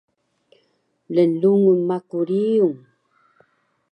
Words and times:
Lnlungun 1.15 1.79
maku 1.89 2.19
riyung 2.27 2.77